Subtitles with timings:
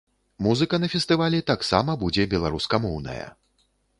[0.45, 3.25] Музыка на фестывалі таксама будзе беларускамоўная.